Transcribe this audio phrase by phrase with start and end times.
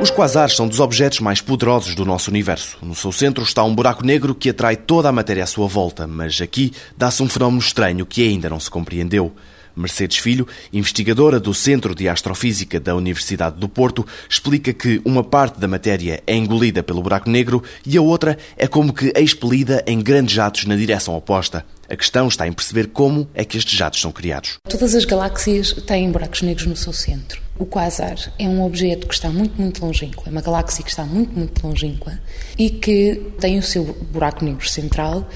[0.00, 2.78] Os quasares são dos objetos mais poderosos do nosso universo.
[2.82, 6.06] No seu centro está um buraco negro que atrai toda a matéria à sua volta,
[6.06, 9.32] mas aqui dá-se um fenómeno estranho que ainda não se compreendeu.
[9.76, 15.60] Mercedes Filho, investigadora do Centro de Astrofísica da Universidade do Porto, explica que uma parte
[15.60, 20.00] da matéria é engolida pelo buraco negro e a outra é como que expelida em
[20.00, 21.64] grandes jatos na direção oposta.
[21.88, 24.58] A questão está em perceber como é que estes jatos são criados.
[24.68, 27.40] Todas as galáxias têm buracos negros no seu centro.
[27.58, 30.24] O quasar é um objeto que está muito, muito longínquo.
[30.26, 32.18] É uma galáxia que está muito, muito longínqua
[32.58, 35.28] e que tem o seu buraco negro central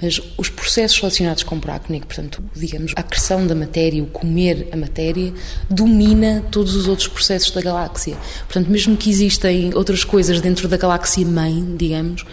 [0.00, 4.06] mas os processos relacionados com o buraco negro, portanto, digamos, a acreção da matéria, o
[4.06, 5.32] comer a matéria,
[5.70, 8.16] domina todos os outros processos da galáxia.
[8.44, 12.24] Portanto, mesmo que existem outras coisas dentro da galáxia mãe, digamos,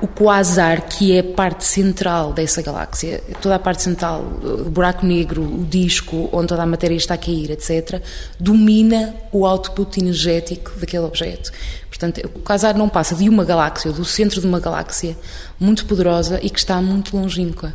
[0.00, 5.06] o quasar, que é a parte central dessa galáxia, toda a parte central, o buraco
[5.06, 8.02] negro, o disco onde toda a matéria está a cair, etc.,
[8.38, 11.50] domina o output energético daquele objeto.
[11.88, 15.16] Portanto, o quasar não passa de uma galáxia, do centro de uma galáxia
[15.58, 17.74] muito poderosa e que está muito longínqua.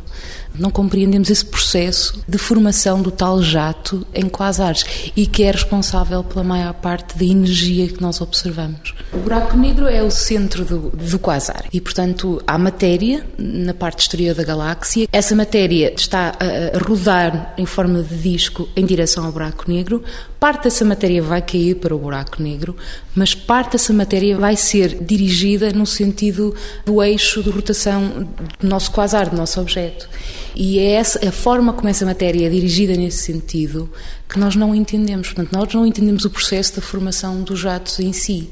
[0.54, 4.84] Não compreendemos esse processo de formação do tal jato em quasares
[5.16, 8.94] e que é responsável pela maior parte da energia que nós observamos.
[9.12, 14.00] O buraco negro é o centro do, do quasar e, portanto, há matéria na parte
[14.00, 15.06] exterior da galáxia.
[15.12, 20.02] Essa matéria está a rodar em forma de disco em direção ao buraco negro.
[20.40, 22.74] Parte dessa matéria vai cair para o buraco negro,
[23.14, 26.54] mas parte dessa matéria vai ser dirigida no sentido
[26.86, 28.26] do eixo de rotação
[28.58, 30.08] do nosso quasar, do nosso objeto.
[30.54, 33.90] E é essa a forma como essa matéria é dirigida nesse sentido
[34.26, 35.28] que nós não entendemos.
[35.28, 38.50] Portanto, nós não entendemos o processo da formação dos jatos em si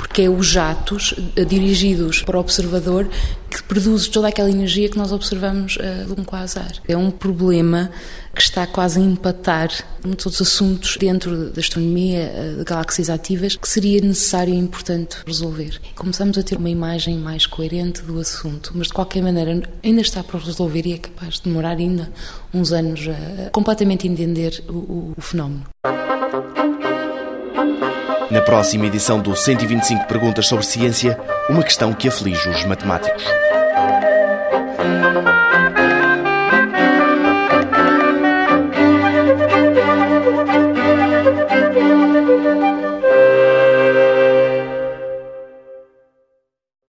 [0.00, 3.06] porque é os jatos eh, dirigidos para o observador
[3.50, 6.72] que produz toda aquela energia que nós observamos uh, de um quasar.
[6.88, 7.90] É um problema
[8.34, 9.68] que está quase a empatar
[10.02, 15.18] muitos outros assuntos dentro da astronomia uh, de galáxias ativas que seria necessário e importante
[15.26, 15.78] resolver.
[15.96, 20.24] Começamos a ter uma imagem mais coerente do assunto, mas de qualquer maneira ainda está
[20.24, 22.10] para resolver e é capaz de demorar ainda
[22.54, 23.06] uns anos
[23.46, 25.66] a completamente entender o, o, o fenómeno.
[28.30, 31.18] Na próxima edição do 125 Perguntas sobre Ciência,
[31.48, 33.24] uma questão que aflige os matemáticos.